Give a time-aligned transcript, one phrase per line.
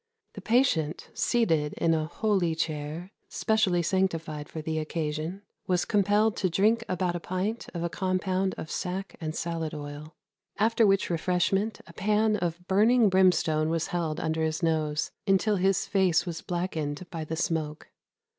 [0.33, 6.49] The patient, seated in a "holy chair," specially sanctified for the occasion, was compelled to
[6.49, 10.15] drink about a pint of a compound of sack and salad oil;
[10.57, 15.85] after which refreshment a pan of burning brimstone was held under his nose, until his
[15.85, 17.91] face was blackened by the smoke.